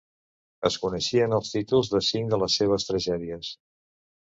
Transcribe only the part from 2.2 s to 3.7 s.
de les seves tragèdies.